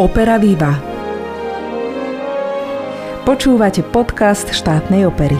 [0.00, 0.80] Opera Viva.
[3.28, 5.36] Počúvate podcast štátnej opery.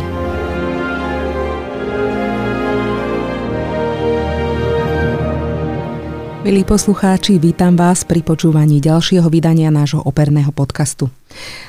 [6.45, 11.09] Milí poslucháči, vítam vás pri počúvaní ďalšieho vydania nášho operného podcastu.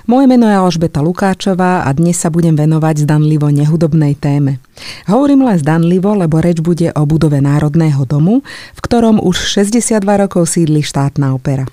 [0.04, 4.60] Moje meno je Alžbeta Lukáčová a dnes sa budem venovať zdanlivo nehudobnej téme.
[5.08, 8.44] Hovorím len zdanlivo, lebo reč bude o budove Národného domu,
[8.76, 11.72] v ktorom už 62 rokov sídli štátna opera.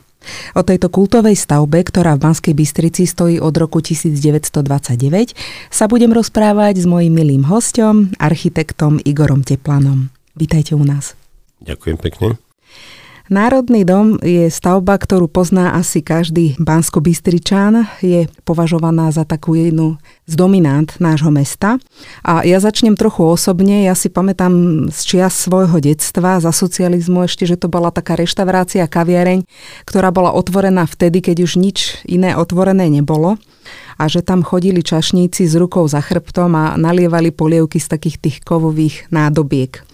[0.59, 5.35] O tejto kultovej stavbe, ktorá v Banskej Bystrici stojí od roku 1929,
[5.71, 10.11] sa budem rozprávať s mojím milým hostom, architektom Igorom Teplanom.
[10.35, 11.15] Vítajte u nás.
[11.63, 12.29] Ďakujem pekne.
[13.29, 17.85] Národný dom je stavba, ktorú pozná asi každý bansko-bystričan.
[18.01, 21.77] Je považovaná za takú jednu z dominant nášho mesta.
[22.25, 23.85] A ja začnem trochu osobne.
[23.85, 28.89] Ja si pamätám z čias svojho detstva, za socializmu ešte, že to bola taká reštaurácia,
[28.89, 29.45] kaviareň,
[29.85, 33.37] ktorá bola otvorená vtedy, keď už nič iné otvorené nebolo
[34.01, 38.37] a že tam chodili čašníci s rukou za chrbtom a nalievali polievky z takých tých
[38.41, 39.85] kovových nádobiek.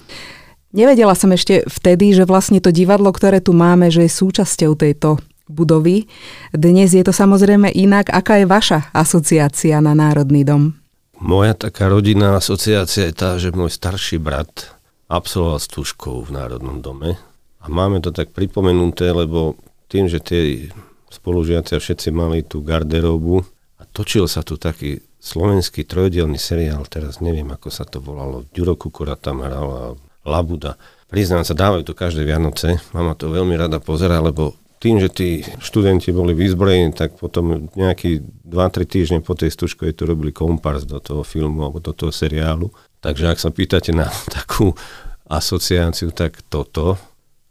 [0.75, 5.23] Nevedela som ešte vtedy, že vlastne to divadlo, ktoré tu máme, že je súčasťou tejto
[5.47, 6.11] budovy.
[6.51, 8.11] Dnes je to samozrejme inak.
[8.11, 10.75] Aká je vaša asociácia na Národný dom?
[11.23, 14.75] Moja taká rodinná asociácia je tá, že môj starší brat
[15.07, 17.23] absolvoval stúžkou v Národnom dome
[17.63, 19.55] a máme to tak pripomenuté, lebo
[19.87, 20.75] tým, že tie
[21.15, 23.47] spolužiaci všetci mali tú garderobu
[23.79, 28.75] a točil sa tu taký slovenský trojdielný seriál, teraz neviem, ako sa to volalo, Ďuro
[28.75, 29.85] Kukura tam hral a
[30.25, 30.81] Labuda.
[31.13, 32.81] Priznám sa, dávajú to každé Vianoce.
[32.97, 35.29] Mama to veľmi rada pozera, lebo tým, že tí
[35.65, 41.01] študenti boli vyzbrojení, tak potom nejaký 2-3 týždne po tej stužke to robili kompars do
[41.01, 42.69] toho filmu alebo do toho seriálu.
[43.01, 44.77] Takže ak sa pýtate na takú
[45.25, 47.01] asociáciu, tak toto.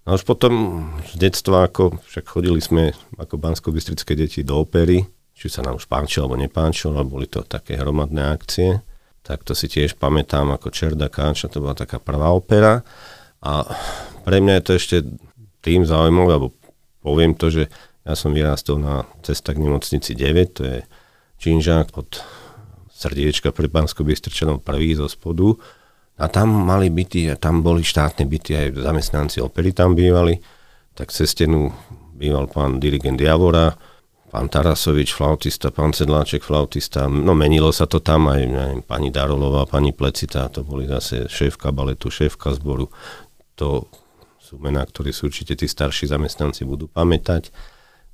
[0.04, 3.72] A už potom z detstva, ako však chodili sme ako bansko
[4.14, 8.84] deti do opery, či sa nám už páčilo alebo nepáčilo, boli to také hromadné akcie
[9.24, 12.84] tak to si tiež pamätám ako Čerda Káča, to bola taká prvá opera.
[13.40, 13.64] A
[14.28, 14.96] pre mňa je to ešte
[15.64, 16.52] tým zaujímavé, alebo
[17.00, 17.72] poviem to, že
[18.04, 20.78] ja som vyrastol na cestách nemocnici 9, to je
[21.40, 22.20] činžák od
[22.92, 25.56] srdiečka pre Bansko Bystrčanov prvý zo spodu.
[26.20, 30.38] A tam mali byty, tam boli štátne byty, aj zamestnanci opery tam bývali,
[30.94, 31.74] tak cez stenu
[32.14, 33.74] býval pán dirigent Javora,
[34.34, 37.06] pán Tarasovič, flautista, pán Sedláček, flautista.
[37.06, 41.70] No menilo sa to tam, aj, aj pani Darolová, pani Plecita, to boli zase šéfka
[41.70, 42.90] baletu, šéfka zboru.
[43.62, 43.86] To
[44.42, 47.54] sú mená, ktorí sú určite tí starší zamestnanci budú pamätať.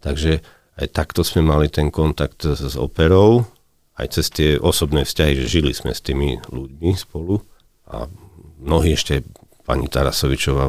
[0.04, 0.44] Takže
[0.76, 3.48] aj takto sme mali ten kontakt s operou,
[3.96, 7.40] aj cez tie osobné vzťahy, že žili sme s tými ľuďmi spolu
[7.88, 8.12] a
[8.60, 9.24] mnohí ešte
[9.70, 10.66] pani Tarasovičová,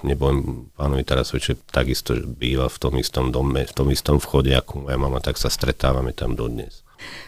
[0.00, 4.96] nebojím pánovi Tarasovičovi, takisto býva v tom istom dome, v tom istom vchode ako moja
[4.96, 6.80] mama, tak sa stretávame tam dodnes.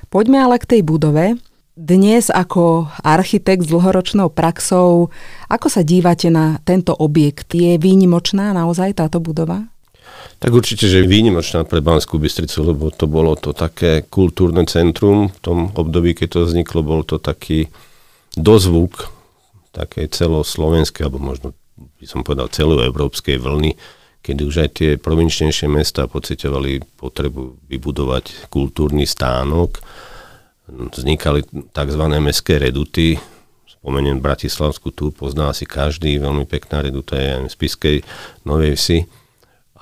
[0.09, 1.37] Poďme ale k tej budove.
[1.77, 5.13] Dnes ako architekt s dlhoročnou praxou,
[5.53, 7.53] ako sa dívate na tento objekt?
[7.53, 9.69] Je výnimočná naozaj táto budova?
[10.41, 15.29] Tak určite, že je výnimočná pre Banskú Bystricu, lebo to bolo to také kultúrne centrum.
[15.29, 17.69] V tom období, keď to vzniklo, bol to taký
[18.37, 19.13] dozvuk
[19.73, 21.57] takej celoslovenskej, alebo možno
[21.99, 23.75] by som povedal celoeurópskej vlny,
[24.23, 29.83] kedy už aj tie provinčnejšie mesta pocitovali potrebu vybudovať kultúrny stánok.
[30.71, 31.43] Vznikali
[31.75, 32.03] tzv.
[32.23, 33.19] mestské reduty,
[33.67, 37.97] spomeniem Bratislavsku tu, pozná asi každý, veľmi pekná reduta je aj v Spiskej
[38.47, 38.99] Novej Vsi.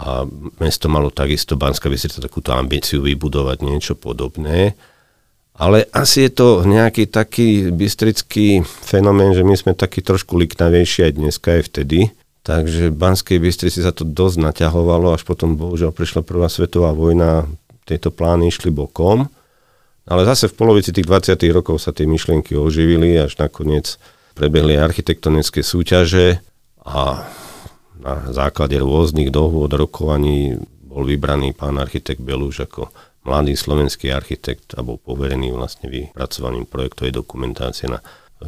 [0.01, 0.25] A
[0.57, 4.72] mesto malo takisto, Banská Bystrica, takúto ambíciu vybudovať niečo podobné.
[5.60, 11.12] Ale asi je to nejaký taký bystrický fenomén, že my sme takí trošku liknavejší aj
[11.21, 12.09] dneska, aj vtedy.
[12.41, 17.44] Takže v Banskej Bystrici sa to dosť naťahovalo, až potom bohužiaľ prišla prvá svetová vojna,
[17.84, 19.28] tieto plány išli bokom.
[20.09, 21.37] Ale zase v polovici tých 20.
[21.53, 24.00] rokov sa tie myšlienky oživili, až nakoniec
[24.33, 26.41] prebehli architektonické súťaže
[26.80, 27.28] a
[28.01, 32.89] na základe rôznych dohôd, rokovaní bol vybraný pán architekt Beluš ako
[33.25, 38.01] mladý slovenský architekt a bol poverený vlastne vypracovaním projektovej dokumentácie na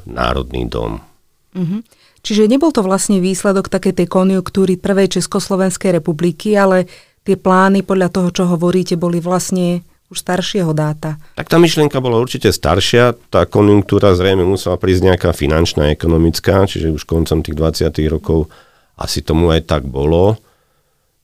[0.09, 1.05] Národný dom.
[1.53, 1.81] Mm-hmm.
[2.23, 6.89] Čiže nebol to vlastne výsledok takej tej konjunktúry prvej Československej republiky, ale
[7.27, 11.17] tie plány podľa toho, čo hovoríte, boli vlastne už staršieho dáta.
[11.35, 16.93] Tak tá myšlienka bola určite staršia, tá konjunktúra zrejme musela prísť nejaká finančná, ekonomická, čiže
[16.93, 17.91] už koncom tých 20.
[18.13, 18.53] rokov
[18.97, 20.37] asi tomu aj tak bolo.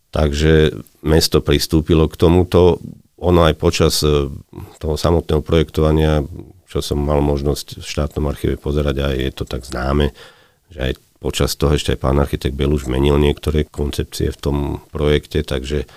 [0.09, 0.73] Takže
[1.05, 2.81] mesto pristúpilo k tomuto
[3.19, 4.31] ono aj počas e,
[4.79, 6.23] toho samotného projektovania,
[6.70, 10.15] čo som mal možnosť v štátnom archíve pozerať, aj je to tak známe,
[10.70, 14.56] že aj počas toho ešte aj pán architekt Beluš menil niektoré koncepcie v tom
[14.94, 15.91] projekte, takže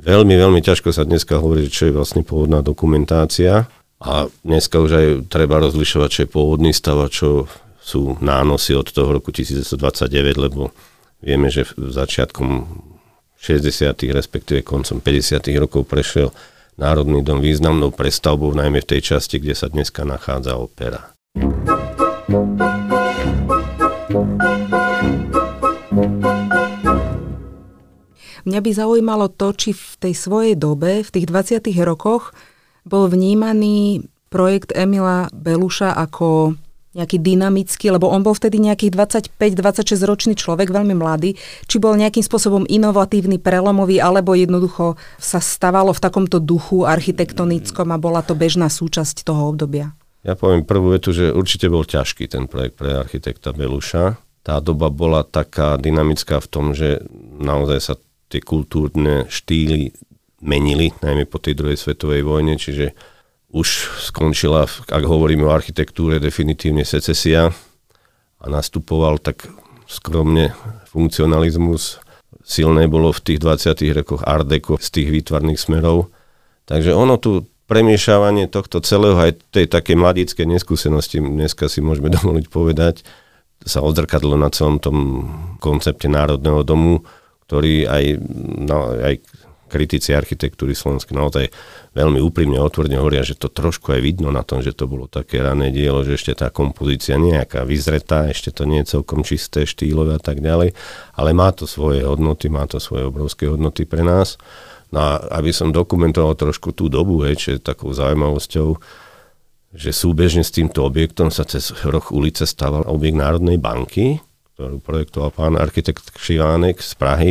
[0.00, 5.06] veľmi, veľmi ťažko sa dneska hovorí, čo je vlastne pôvodná dokumentácia a dneska už aj
[5.32, 7.48] treba rozlišovať, čo je pôvodný stav a čo
[7.80, 10.74] sú nánosy od toho roku 1929, lebo
[11.24, 12.68] vieme, že začiatkom
[13.40, 13.94] 60.
[14.12, 15.40] respektíve koncom 50.
[15.56, 16.34] rokov prešiel
[16.76, 21.16] Národný dom významnou prestavbou, najmä v tej časti, kde sa dneska nachádza opera.
[28.44, 31.64] Mňa by zaujímalo to, či v tej svojej dobe, v tých 20.
[31.80, 32.36] rokoch,
[32.84, 36.60] bol vnímaný projekt Emila Beluša ako
[36.96, 38.96] nejaký dynamický, lebo on bol vtedy nejakých
[39.36, 41.36] 25-26 ročný človek, veľmi mladý,
[41.68, 48.00] či bol nejakým spôsobom inovatívny, prelomový, alebo jednoducho sa stávalo v takomto duchu architektonickom a
[48.00, 49.92] bola to bežná súčasť toho obdobia?
[50.26, 54.18] Ja poviem prvú vetu, že určite bol ťažký ten projekt pre architekta Beluša.
[54.42, 56.98] Tá doba bola taká dynamická v tom, že
[57.38, 57.94] naozaj sa
[58.26, 59.94] tie kultúrne štýly
[60.42, 62.92] menili, najmä po tej druhej svetovej vojne, čiže
[63.56, 63.68] už
[64.12, 67.48] skončila, ak hovoríme o architektúre, definitívne secesia
[68.36, 69.48] a nastupoval tak
[69.88, 70.52] skromne
[70.92, 72.04] funkcionalizmus.
[72.44, 73.96] Silné bolo v tých 20.
[74.04, 76.12] rokoch Art Deco z tých výtvarných smerov.
[76.68, 82.46] Takže ono tu premiešavanie tohto celého aj tej také mladíckej neskúsenosti, dneska si môžeme dovoliť
[82.52, 83.02] povedať,
[83.64, 84.98] sa odzrkadlo na celom tom
[85.64, 87.02] koncepte Národného domu,
[87.48, 88.04] ktorý aj,
[88.68, 89.16] no, aj
[89.66, 91.46] kritici architektúry slovenskej naozaj
[91.92, 95.42] veľmi úprimne otvorene hovoria, že to trošku aj vidno na tom, že to bolo také
[95.42, 100.18] rané dielo, že ešte tá kompozícia nejaká vyzretá, ešte to nie je celkom čisté, štýlové
[100.18, 100.72] a tak ďalej,
[101.18, 104.38] ale má to svoje hodnoty, má to svoje obrovské hodnoty pre nás.
[104.94, 105.10] No a
[105.42, 108.78] aby som dokumentoval trošku tú dobu, hej, čo je takou zaujímavosťou,
[109.76, 114.22] že súbežne s týmto objektom sa cez roh ulice stával objekt Národnej banky,
[114.56, 117.30] ktorú projektoval pán architekt Šivánek z Prahy.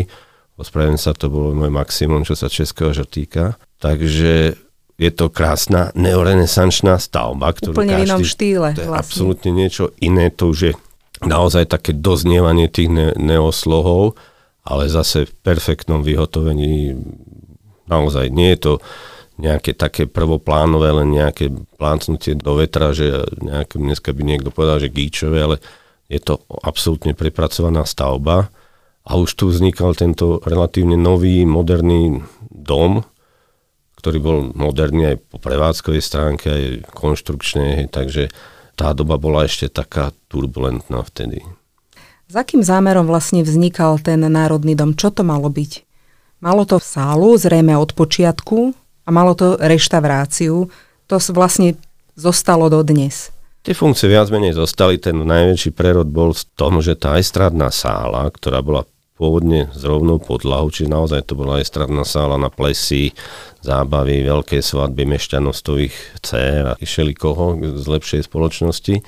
[0.55, 3.59] Ospravedlňujem sa, to bolo môj maximum, čo sa českého týka.
[3.83, 4.55] Takže
[4.95, 8.67] je to krásna neorenesančná stavba, ktorú Úplne každý, v inom štýle.
[8.71, 9.03] To je vlastne.
[9.03, 10.73] absolútne niečo iné, to už je
[11.27, 14.15] naozaj také doznievanie tých ne- neoslohov,
[14.63, 16.95] ale zase v perfektnom vyhotovení
[17.91, 18.73] naozaj nie je to
[19.35, 24.95] nejaké také prvoplánové, len nejaké plácnutie do vetra, že nejaké, dneska by niekto povedal, že
[24.95, 25.55] gíčové, ale
[26.07, 28.47] je to absolútne prepracovaná stavba
[29.05, 33.05] a už tu vznikal tento relatívne nový, moderný dom,
[34.01, 36.63] ktorý bol moderný aj po prevádzkovej stránke, aj
[36.93, 38.33] konštrukčnej, takže
[38.73, 41.45] tá doba bola ešte taká turbulentná vtedy.
[42.25, 44.97] Za akým zámerom vlastne vznikal ten Národný dom?
[44.97, 45.85] Čo to malo byť?
[46.41, 48.73] Malo to sálu, zrejme od počiatku,
[49.05, 50.67] a malo to reštauráciu.
[51.05, 51.77] To vlastne
[52.17, 53.29] zostalo do dnes.
[53.61, 54.97] Tie funkcie viac menej zostali.
[54.97, 58.85] Ten najväčší prerod bol v tom, že tá estrádna sála, ktorá bola
[59.15, 63.15] pôvodne s rovnou podlahou, čiže naozaj to bola estradná sála na plesy,
[63.63, 69.00] zábavy, veľké svadby mešťanostových dcer a išeli koho z lepšej spoločnosti,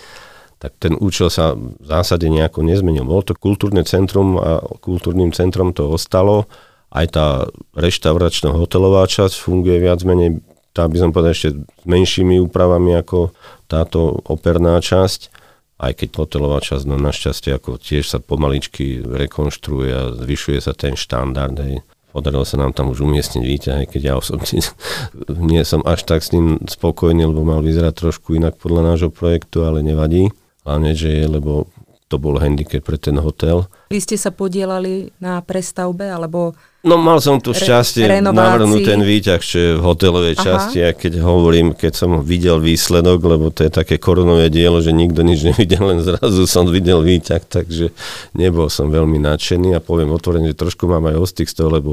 [0.57, 3.05] tak ten účel sa v zásade nejako nezmenil.
[3.05, 6.49] Bolo to kultúrne centrum a kultúrnym centrom to ostalo.
[6.89, 7.45] Aj tá
[7.77, 13.35] reštauračná hotelová časť funguje viac menej, tá by som povedal ešte s menšími úpravami ako
[13.69, 15.36] táto operná časť
[15.77, 20.97] aj keď hotelová časť, no našťastie ako tiež sa pomaličky rekonštruuje a zvyšuje sa ten
[20.97, 21.85] štandard, hej.
[22.09, 24.57] Podarilo sa nám tam už umiestniť výťah, aj keď ja osobne
[25.53, 29.69] nie som až tak s ním spokojný, lebo mal vyzerať trošku inak podľa nášho projektu,
[29.69, 30.33] ale nevadí.
[30.65, 31.69] Hlavne, že je, lebo
[32.07, 33.67] to bol handicap pre ten hotel.
[33.91, 36.55] Vy ste sa podielali na prestavbe, alebo
[36.87, 40.43] No mal som tu šťastie re- navrhnúť ten výťah, čo je v hotelovej Aha.
[40.45, 44.95] časti a keď hovorím, keď som videl výsledok, lebo to je také korunové dielo, že
[44.95, 47.91] nikto nič nevidel, len zrazu som videl výťah, takže
[48.39, 51.91] nebol som veľmi nadšený a poviem otvorene, že trošku mám aj ostých z toho, lebo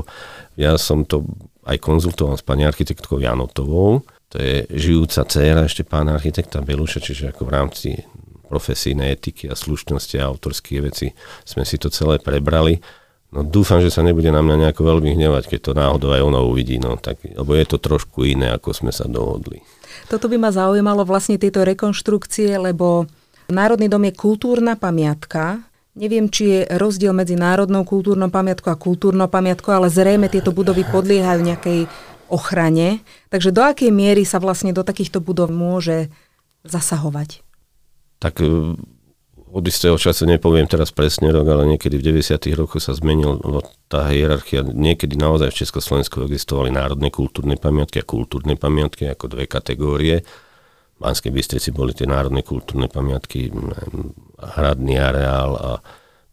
[0.54, 1.26] ja som to
[1.66, 7.34] aj konzultoval s pani architektkou Janotovou, to je žijúca dcéra ešte pána architekta Beluša, čiže
[7.34, 7.88] ako v rámci
[8.54, 11.10] profesijnej etiky a slušnosti a autorských veci
[11.42, 12.78] sme si to celé prebrali.
[13.34, 16.38] No dúfam, že sa nebude na mňa nejako veľmi hnevať, keď to náhodou aj ona
[16.38, 19.58] uvidí, no, tak, lebo je to trošku iné, ako sme sa dohodli.
[20.06, 23.10] Toto by ma zaujímalo vlastne tieto rekonštrukcie, lebo
[23.52, 25.60] Národný dom je kultúrna pamiatka.
[25.94, 30.82] Neviem, či je rozdiel medzi národnou kultúrnou pamiatkou a kultúrnou pamiatkou, ale zrejme tieto budovy
[30.88, 31.80] podliehajú nejakej
[32.32, 33.04] ochrane.
[33.28, 36.08] Takže do akej miery sa vlastne do takýchto budov môže
[36.64, 37.43] zasahovať?
[38.18, 38.74] Tak e,
[39.54, 42.58] od istého času nepoviem teraz presne rok, ale niekedy v 90.
[42.58, 43.38] rokoch sa zmenil
[43.86, 44.66] tá hierarchia.
[44.66, 50.26] Niekedy naozaj v Československu existovali národné kultúrne pamiatky a kultúrne pamiatky ako dve kategórie.
[50.94, 53.54] V Banskej Bystrici boli tie národné kultúrne pamiatky,
[54.38, 55.70] hradný areál a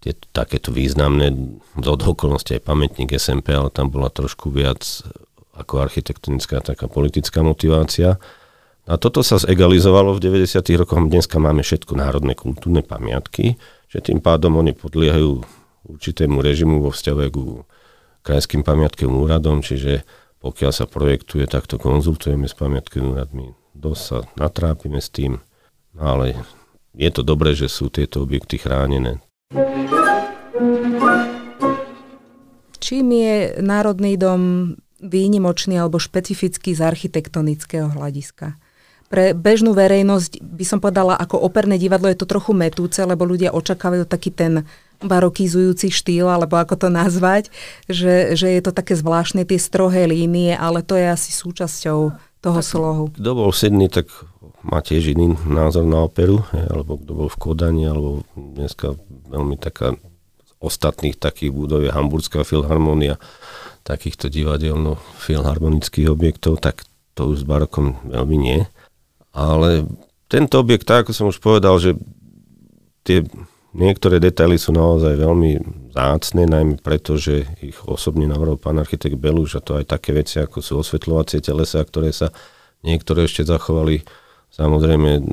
[0.01, 1.29] tie, takéto významné,
[1.77, 4.81] od okolnosti aj pamätník SMP, ale tam bola trošku viac
[5.53, 8.17] ako architektonická taká politická motivácia.
[8.91, 10.67] A toto sa zegalizovalo v 90.
[10.75, 10.99] rokoch.
[10.99, 13.55] Dneska máme všetko národné kultúrne pamiatky,
[13.87, 15.47] že tým pádom oni podliehajú
[15.87, 17.39] určitému režimu vo vzťahu k
[18.19, 20.03] krajským pamiatkovým úradom, čiže
[20.43, 23.55] pokiaľ sa projektuje, tak to konzultujeme s pamiatkovými úradmi.
[23.71, 25.39] Dosť sa natrápime s tým,
[25.95, 26.35] ale
[26.91, 29.23] je to dobré, že sú tieto objekty chránené.
[32.83, 38.59] Čím je Národný dom výnimočný alebo špecifický z architektonického hľadiska?
[39.11, 43.51] Pre bežnú verejnosť by som povedala, ako operné divadlo je to trochu metúce, lebo ľudia
[43.51, 44.63] očakávajú taký ten
[45.03, 47.51] barokizujúci štýl, alebo ako to nazvať,
[47.91, 51.99] že, že je to také zvláštne tie strohé línie, ale to je asi súčasťou
[52.39, 53.03] toho tak, slohu.
[53.11, 54.07] Kto bol v Sydney, tak
[54.63, 58.95] má tiež iný názor na operu, alebo kto bol v Kodani, alebo dneska
[59.27, 59.97] veľmi taká
[60.61, 63.17] ostatných takých budov je Hamburská filharmónia,
[63.81, 66.85] takýchto divadelno-filharmonických objektov, tak
[67.17, 68.59] to už s barokom veľmi nie.
[69.31, 69.87] Ale
[70.27, 71.95] tento objekt, tak ako som už povedal, že
[73.03, 73.23] tie
[73.71, 75.51] niektoré detaily sú naozaj veľmi
[75.95, 80.39] zácne, najmä preto, že ich osobne navrhol pán architekt Beluš a to aj také veci,
[80.39, 82.31] ako sú osvetľovacie telesa, ktoré sa
[82.83, 84.03] niektoré ešte zachovali.
[84.51, 85.23] Samozrejme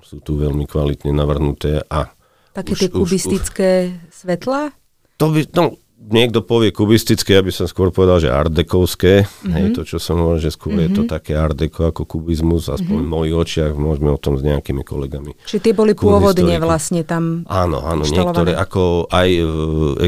[0.00, 2.12] sú tu veľmi kvalitne navrhnuté a
[2.50, 4.74] Také už, tie kubistické už, svetla?
[5.22, 9.28] To by, no, niekto povie kubistické, ja by som skôr povedal, že ardekovské.
[9.28, 9.52] Mm-hmm.
[9.52, 10.88] Hej, to, čo som hovoril, že skôr mm-hmm.
[10.88, 11.10] je to mhm.
[11.12, 13.12] také ardeko ako kubizmus, aspoň mm-hmm.
[13.12, 15.36] v mojich očiach, môžeme o tom s nejakými kolegami.
[15.44, 19.42] Čiže tie boli pôvodne vlastne tam Áno, áno, niektoré, ako aj e,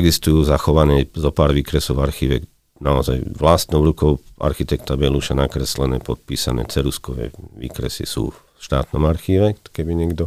[0.00, 2.37] existujú zachované zo pár výkresov v archíve,
[2.82, 10.26] naozaj vlastnou rukou architekta Beluša nakreslené, podpísané ceruskové výkresy sú v štátnom archíve, keby niekto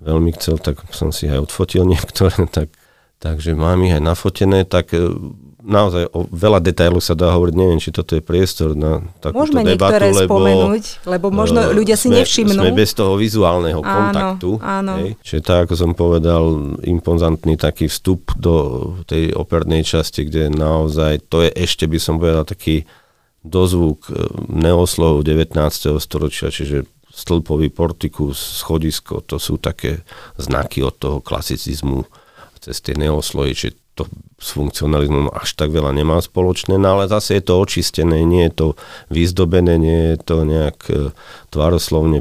[0.00, 2.72] veľmi chcel, tak som si aj odfotil niektoré, tak
[3.16, 5.08] Takže mám ich aj nafotené, tak e,
[5.66, 9.66] naozaj o veľa detailov sa dá hovoriť, neviem, či toto je priestor na takúto Môžeme
[9.66, 12.60] debatu, niektoré lebo, spomenúť, lebo možno uh, ľudia si sme, nevšimnú.
[12.62, 14.50] Sme bez toho vizuálneho áno, kontaktu.
[14.62, 14.94] Áno.
[15.02, 15.10] Hej.
[15.26, 16.42] Čiže tak, ako som povedal,
[16.86, 18.54] impozantný taký vstup do
[19.10, 22.86] tej opernej časti, kde naozaj, to je ešte by som povedal taký
[23.42, 25.56] dozvuk e, neoslov 19.
[25.98, 30.04] storočia, čiže stĺpový portikus, schodisko, to sú také
[30.36, 32.04] znaky od toho klasicizmu
[32.66, 37.38] cez tie neosloji, či to s funkcionalizmom až tak veľa nemá spoločné, no ale zase
[37.38, 38.66] je to očistené, nie je to
[39.08, 41.14] vyzdobené, nie je to nejak e,
[41.54, 42.20] tvároslovne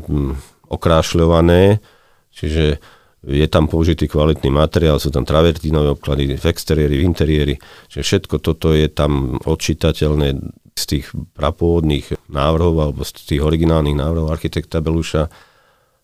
[0.69, 1.83] okrášľované,
[2.31, 2.79] čiže
[3.25, 7.55] je tam použitý kvalitný materiál, sú tam travertínové obklady v exteriéri, v interiéri,
[7.89, 10.37] čiže všetko toto je tam odčitateľné
[10.77, 15.27] z tých prapôvodných návrhov alebo z tých originálnych návrhov architekta Beluša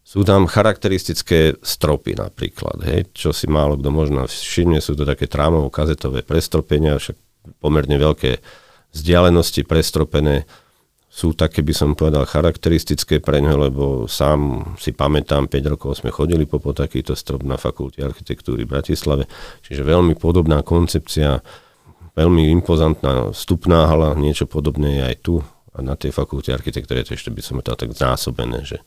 [0.02, 5.30] sú tam charakteristické stropy napríklad, hej, čo si málo kto možno všimne, sú to také
[5.30, 7.16] trámovo-kazetové prestropenia, však
[7.62, 8.42] pomerne veľké
[8.92, 10.44] vzdialenosti prestropené,
[11.12, 16.08] sú také, by som povedal, charakteristické pre ňo, lebo sám si pamätám, 5 rokov sme
[16.08, 19.28] chodili po takýto strop na fakulte architektúry v Bratislave,
[19.60, 21.44] čiže veľmi podobná koncepcia,
[22.16, 25.36] veľmi impozantná vstupná hala, niečo podobné je aj tu.
[25.72, 28.80] A na tej fakulte architektúry to ešte by som to tak zásobené, že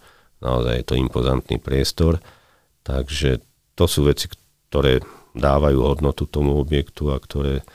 [0.45, 2.21] naozaj je to impozantný priestor,
[2.85, 3.41] takže
[3.75, 4.29] to sú veci,
[4.69, 5.01] ktoré
[5.35, 7.67] dávajú hodnotu tomu objektu a ktoré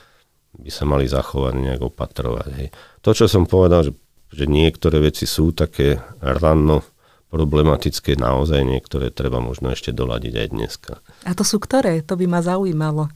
[0.56, 2.50] by sa mali zachovať, nejak opatrovať.
[2.56, 2.68] Hej.
[3.04, 3.94] To, čo som povedal, že,
[4.32, 6.86] že niektoré veci sú také ranno
[7.30, 10.94] problematické, naozaj niektoré treba možno ešte doladiť aj dneska.
[11.30, 12.02] A to sú ktoré?
[12.10, 13.14] To by ma zaujímalo.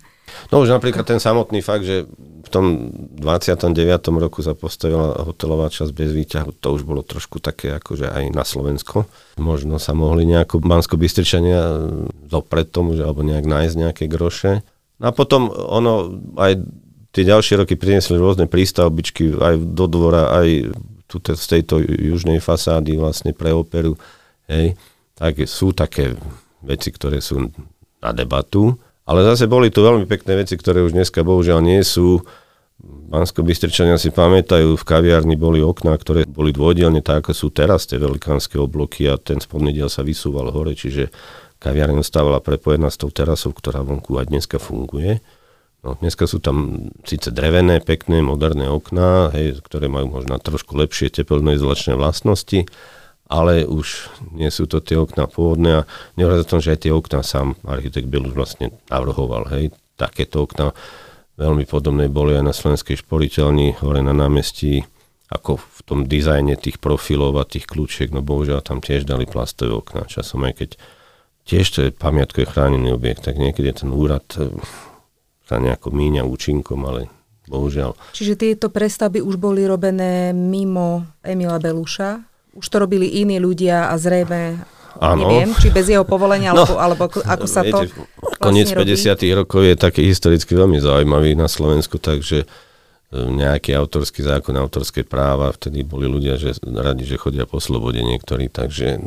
[0.51, 2.05] No už napríklad ten samotný fakt, že
[2.43, 3.73] v tom 29.
[4.19, 8.43] roku sa postavila hotelová časť bez výťahu, to už bolo trošku také akože aj na
[8.45, 9.09] Slovensko.
[9.41, 11.89] Možno sa mohli nejako bansko bystričania
[12.27, 14.61] dopred tomu, že, alebo nejak nájsť nejaké groše.
[15.01, 16.61] No a potom ono aj
[17.13, 20.73] tie ďalšie roky priniesli rôzne prístavbičky aj do dvora, aj
[21.05, 23.93] tu z tejto južnej fasády vlastne pre operu.
[24.49, 24.73] Hej.
[25.13, 26.17] Tak sú také
[26.65, 27.53] veci, ktoré sú
[28.01, 28.73] na debatu.
[29.03, 32.23] Ale zase boli tu veľmi pekné veci, ktoré už dneska bohužiaľ nie sú.
[32.83, 37.85] bansko bystričania si pamätajú, v kaviarni boli okná, ktoré boli dvojdielne tak, ako sú teraz
[37.85, 41.11] tie velikánske obloky a ten spodný diel sa vysúval hore, čiže
[41.59, 45.23] kaviarňa ostávala prepojená s tou terasou, ktorá vonku aj dneska funguje.
[45.83, 51.11] No, dneska sú tam síce drevené, pekné, moderné okná, hej, ktoré majú možno trošku lepšie
[51.11, 52.63] teplnoizolačné vlastnosti,
[53.27, 55.87] ale už nie sú to tie okná pôvodné a
[56.19, 59.47] nehovorí o tom, že aj tie okná sám architekt už vlastne navrhoval.
[59.49, 59.73] Hej.
[59.95, 60.75] Takéto okná
[61.39, 64.85] veľmi podobné boli aj na slovenskej šporiteľni, hore na námestí,
[65.33, 69.73] ako v tom dizajne tých profilov a tých kľúčiek, no bohužiaľ tam tiež dali plastové
[69.73, 70.69] okná časom, aj keď
[71.49, 74.53] tiež to je pamiatkové chránený objekt, tak niekedy ten úrad e,
[75.49, 77.09] sa nejako míňa účinkom, ale
[77.49, 77.97] bohužiaľ.
[78.13, 82.32] Čiže tieto prestavby už boli robené mimo Emila Beluša?
[82.53, 84.61] Už to robili iní ľudia a zrejme
[85.01, 85.25] Áno.
[85.25, 89.41] Neviem, či bez jeho povolenia, no, alebo, alebo ako sa to viete, vlastne Koniec 50.
[89.41, 92.45] rokov je taký historicky veľmi zaujímavý na Slovensku, takže
[93.13, 98.49] nejaký autorský zákon, autorské práva, vtedy boli ľudia, že radi, že chodia po slobode niektorí,
[98.49, 98.97] takže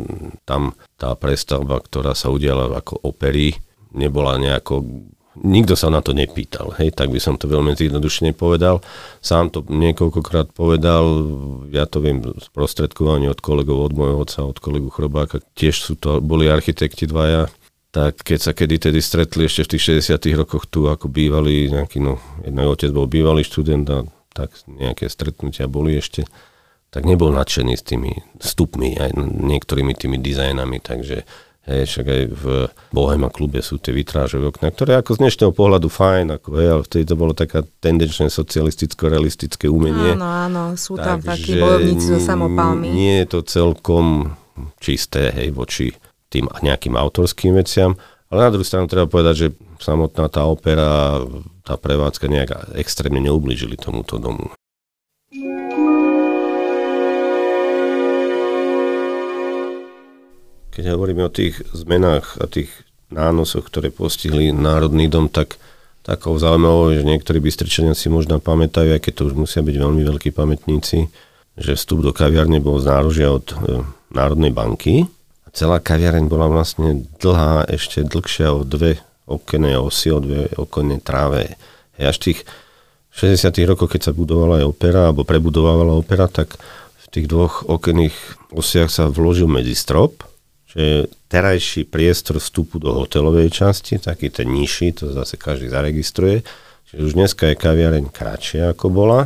[0.47, 3.59] tam tá prestavba, ktorá sa udiala ako opery,
[3.91, 4.87] nebola nejako
[5.43, 8.81] nikto sa na to nepýtal, hej, tak by som to veľmi zjednodušene povedal.
[9.21, 11.05] Sám to niekoľkokrát povedal,
[11.73, 15.95] ja to viem z prostredkovania od kolegov, od môjho otca, od kolegu Chrobáka, tiež sú
[15.97, 17.52] to, boli architekti dvaja,
[17.93, 22.05] tak keď sa kedy tedy stretli ešte v tých 60 rokoch tu, ako bývalý nejaký,
[22.05, 24.05] no, jeden otec bol bývalý študent a
[24.37, 26.28] tak nejaké stretnutia boli ešte,
[26.93, 31.25] tak nebol nadšený s tými vstupmi, aj niektorými tými dizajnami, takže
[31.67, 32.45] hej, však aj v
[32.95, 36.83] Bohema klube sú tie vitrážové okna, ktoré ako z dnešného pohľadu fajn, ako hej, ale
[36.87, 40.15] vtedy to bolo taká tendenčné socialisticko-realistické umenie.
[40.15, 42.95] Áno, áno, sú tam takí bojovníci so samopalmi.
[42.95, 44.33] Nie je to celkom
[44.79, 45.93] čisté, hej, voči
[46.31, 47.95] tým nejakým autorským veciam,
[48.31, 51.23] ale na druhú stranu treba povedať, že samotná tá opera,
[51.63, 54.51] tá prevádzka nejak extrémne neublížili tomuto domu.
[60.76, 62.68] Keď hovoríme o tých zmenách a tých
[63.09, 65.56] nánosoch, ktoré postihli Národný dom, tak
[66.04, 70.02] takou zaujímavou, že niektorí Bystričania si možno pamätajú, aj keď to už musia byť veľmi
[70.04, 71.09] veľkí pamätníci,
[71.56, 75.09] že vstup do kaviarne bol z nárožia od e, Národnej banky
[75.56, 81.56] celá kaviareň bola vlastne dlhá, ešte dlhšia o dve okenné osy, o dve okenné tráve.
[81.97, 82.45] Až tých
[83.16, 86.61] 60 rokoch, keď sa budovala aj opera, alebo prebudovávala opera, tak
[87.00, 88.12] v tých dvoch okenných
[88.52, 90.36] osiach sa vložil medzistrop, čo
[90.76, 96.45] je terajší priestor vstupu do hotelovej časti, taký ten nižší, to zase každý zaregistruje.
[96.92, 99.25] Čiže už dneska je kaviareň kratšia ako bola.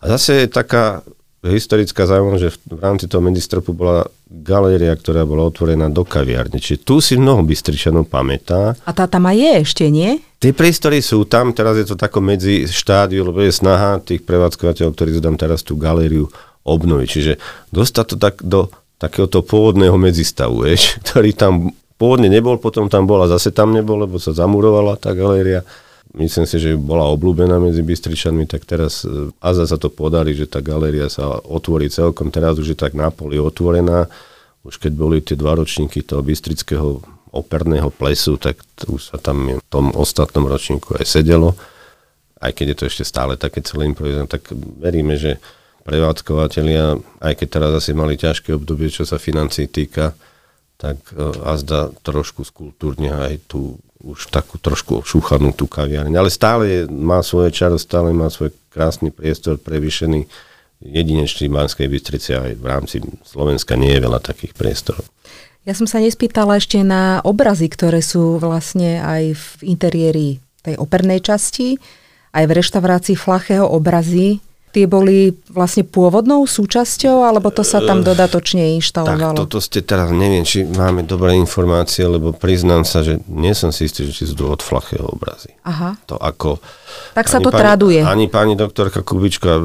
[0.00, 1.04] A zase je taká
[1.44, 6.58] historická zaujímavosť, že v rámci toho Medistropu bola galéria, ktorá bola otvorená do kaviárne.
[6.58, 8.74] Čiže tu si mnoho Bystričanov pamätá.
[8.82, 10.18] A tá tam aj je ešte, nie?
[10.42, 14.94] Tie priestory sú tam, teraz je to tako medzi štádiu, lebo je snaha tých prevádzkovateľov,
[14.94, 16.26] ktorí tu tam teraz tú galériu
[16.66, 17.08] obnoviť.
[17.08, 17.32] Čiže
[17.70, 23.22] dostať to tak do takéhoto pôvodného medzistavu, vieš, ktorý tam pôvodne nebol, potom tam bol
[23.22, 25.62] a zase tam nebol, lebo sa zamurovala tá galéria
[26.16, 30.48] myslím si, že bola obľúbená medzi Bystričanmi, tak teraz e, a sa to podarí, že
[30.48, 34.08] tá galéria sa otvorí celkom, teraz už je tak na poli otvorená.
[34.64, 38.56] Už keď boli tie dva ročníky toho Bystrického operného plesu, tak
[38.88, 41.52] už sa tam v tom ostatnom ročníku aj sedelo.
[42.40, 44.48] Aj keď je to ešte stále také celé improvizované, tak
[44.80, 45.36] veríme, že
[45.88, 50.12] prevádzkovateľia, aj keď teraz asi mali ťažké obdobie, čo sa financí týka,
[50.76, 56.14] tak e, azda trošku skultúrne aj tú už takú trošku ošúchanú tú kaviareň.
[56.14, 60.22] Ale stále má svoje čaro, stále má svoj krásny priestor prevyšený
[60.78, 62.96] jedinečný v Banskej Bystrici aj v rámci
[63.26, 65.02] Slovenska nie je veľa takých priestorov.
[65.66, 70.28] Ja som sa nespýtala ešte na obrazy, ktoré sú vlastne aj v interiéri
[70.62, 71.76] tej opernej časti,
[72.30, 74.38] aj v reštaurácii Flachého obrazy
[74.72, 79.36] tie boli vlastne pôvodnou súčasťou, alebo to sa tam dodatočne inštalovalo?
[79.36, 83.72] Tak toto ste teraz, neviem, či máme dobré informácie, lebo priznám sa, že nie som
[83.72, 85.56] si istý, že či sú od flachého obrazy.
[85.64, 85.96] Aha.
[86.08, 86.60] To ako...
[87.16, 88.00] Tak sa to pani, traduje.
[88.04, 89.58] Ani pani doktorka Kubička,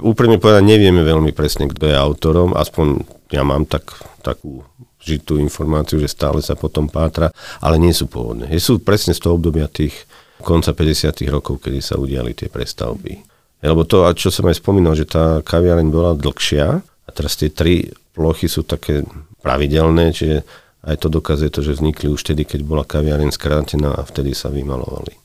[0.00, 3.90] úprimne povedať, nevieme veľmi presne, kto je autorom, aspoň ja mám tak,
[4.22, 4.62] takú
[5.04, 7.28] žitú informáciu, že stále sa potom pátra,
[7.60, 8.48] ale nie sú pôvodné.
[8.56, 9.92] Sú presne z toho obdobia tých
[10.40, 11.24] konca 50.
[11.28, 13.33] rokov, kedy sa udiali tie prestavby.
[13.64, 17.88] Lebo to, čo som aj spomínal, že tá kaviareň bola dlhšia a teraz tie tri
[18.12, 19.08] plochy sú také
[19.40, 20.44] pravidelné, čiže
[20.84, 24.52] aj to dokazuje to, že vznikli už vtedy, keď bola kaviareň skrátená a vtedy sa
[24.52, 25.16] vymalovali.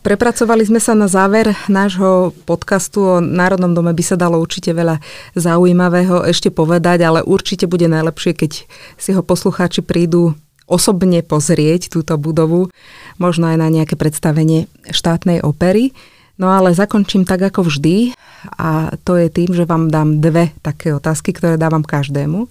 [0.00, 3.92] Prepracovali sme sa na záver nášho podcastu o Národnom dome.
[3.92, 4.96] By sa dalo určite veľa
[5.36, 8.52] zaujímavého ešte povedať, ale určite bude najlepšie, keď
[8.96, 10.38] si ho poslucháči prídu
[10.70, 12.70] osobne pozrieť túto budovu,
[13.18, 15.90] možno aj na nejaké predstavenie štátnej opery.
[16.38, 18.14] No ale zakončím tak ako vždy
[18.56, 22.48] a to je tým, že vám dám dve také otázky, ktoré dávam každému.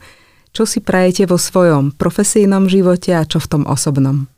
[0.54, 4.30] Čo si prajete vo svojom profesijnom živote a čo v tom osobnom?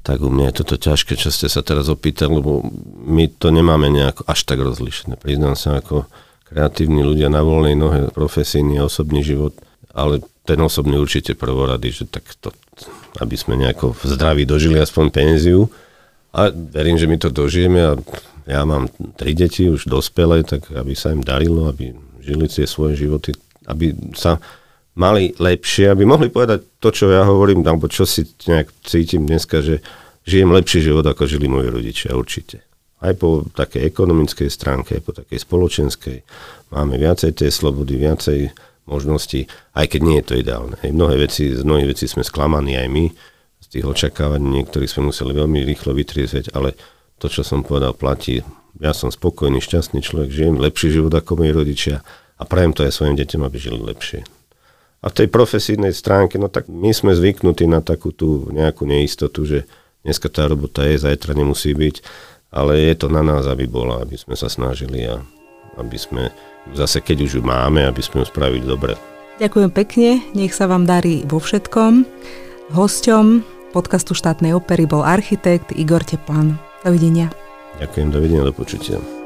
[0.00, 2.64] Tak u mňa je toto ťažké, čo ste sa teraz opýtali, lebo
[3.04, 5.20] my to nemáme nejako až tak rozlišené.
[5.20, 6.08] Priznám sa ako
[6.48, 9.52] kreatívni ľudia na voľnej nohe, profesijný osobný život,
[9.92, 12.50] ale ten osobný určite prvorady, že tak to,
[13.18, 15.66] aby sme nejako v zdraví dožili aspoň penziu.
[16.30, 17.92] A verím, že my to dožijeme a
[18.46, 18.86] ja mám
[19.18, 21.90] tri deti už dospelé, tak aby sa im darilo, aby
[22.22, 23.34] žili tie svoje životy,
[23.66, 24.38] aby sa
[24.98, 29.62] mali lepšie, aby mohli povedať to, čo ja hovorím, alebo čo si nejak cítim dneska,
[29.62, 29.82] že
[30.26, 32.62] žijem lepší život, ako žili moji rodičia, určite.
[33.00, 36.18] Aj po takej ekonomickej stránke, aj po takej spoločenskej.
[36.74, 38.52] Máme viacej tej slobody, viacej
[38.86, 40.76] možností, aj keď nie je to ideálne.
[40.80, 43.04] Hej, mnohé veci, z mnohých vecí sme sklamaní aj my,
[43.60, 46.74] z tých očakávaní niektorých sme museli veľmi rýchlo vytriezveť, ale
[47.20, 48.40] to, čo som povedal, platí.
[48.80, 51.96] Ja som spokojný, šťastný človek, žijem lepší život ako moji rodičia
[52.40, 54.24] a prajem to aj svojim deťom, aby žili lepšie.
[55.00, 59.44] A v tej profesijnej stránke, no tak my sme zvyknutí na takú tú nejakú neistotu,
[59.48, 59.58] že
[60.04, 62.04] dneska tá robota je, zajtra nemusí byť,
[62.52, 65.20] ale je to na nás, aby bola, aby sme sa snažili a
[65.80, 66.32] aby sme
[66.72, 68.94] zase, keď už ju máme, aby sme ju spravili dobre.
[69.40, 72.04] Ďakujem pekne, nech sa vám darí vo všetkom.
[72.76, 73.42] Hosťom
[73.72, 76.60] podcastu štátnej opery bol architekt Igor Teplan.
[76.84, 77.32] Dovidenia.
[77.80, 79.19] Ďakujem, dovidenia, do počutia.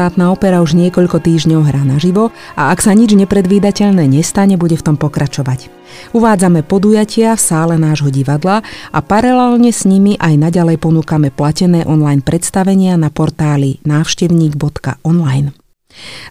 [0.00, 4.80] Štátna opera už niekoľko týždňov hrá naživo a ak sa nič nepredvídateľné nestane, bude v
[4.80, 5.68] tom pokračovať.
[6.16, 8.64] Uvádzame podujatia v sále nášho divadla
[8.96, 15.52] a paralelne s nimi aj naďalej ponúkame platené online predstavenia na portáli návštevník.online.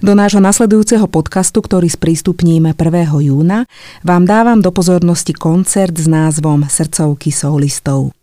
[0.02, 3.06] Do nášho nasledujúceho podcastu, ktorý sprístupníme 1.
[3.22, 3.70] júna,
[4.02, 8.18] vám dávam do pozornosti koncert s názvom Srdcovky soulistov.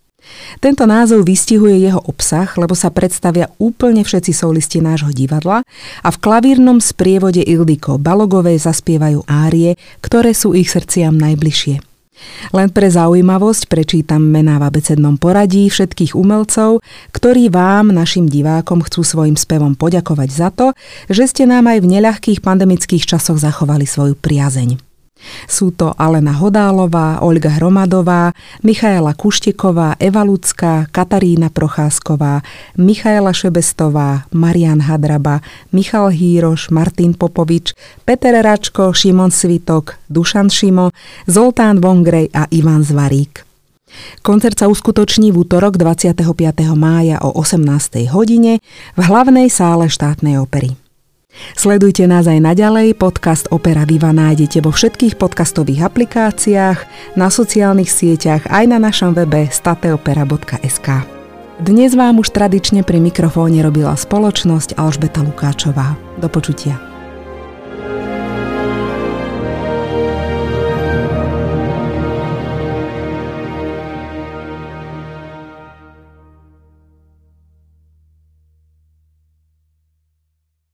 [0.60, 5.62] Tento názov vystihuje jeho obsah, lebo sa predstavia úplne všetci solisti nášho divadla
[6.02, 11.82] a v klavírnom sprievode Ildiko Balogovej zaspievajú árie, ktoré sú ich srdciam najbližšie.
[12.56, 16.80] Len pre zaujímavosť prečítam mená v abecednom poradí všetkých umelcov,
[17.12, 20.72] ktorí vám, našim divákom, chcú svojim spevom poďakovať za to,
[21.12, 24.85] že ste nám aj v neľahkých pandemických časoch zachovali svoju priazeň.
[25.48, 32.42] Sú to Alena Hodálová, Olga Hromadová, Michaela Kušteková, Eva Lucká, Katarína Procházková,
[32.76, 35.40] Michaela Šebestová, Marian Hadraba,
[35.72, 37.72] Michal Híroš, Martin Popovič,
[38.04, 40.90] Peter Račko, Šimon Svitok, Dušan Šimo,
[41.26, 43.46] Zoltán Vongrej a Ivan Zvarík.
[44.20, 46.26] Koncert sa uskutoční v útorok 25.
[46.74, 48.10] mája o 18.
[48.10, 48.58] hodine
[48.98, 50.85] v hlavnej sále štátnej opery.
[51.54, 56.78] Sledujte nás aj naďalej, podcast Opera Viva nájdete vo všetkých podcastových aplikáciách,
[57.14, 60.88] na sociálnych sieťach aj na našom webe stateopera.sk.
[61.56, 65.96] Dnes vám už tradične pri mikrofóne robila spoločnosť Alžbeta Lukáčová.
[66.20, 66.95] Do počutia.